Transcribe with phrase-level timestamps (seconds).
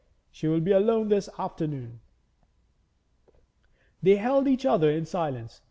[0.31, 1.99] She will be alone this afternoon.'
[4.01, 5.59] They held each other in silence.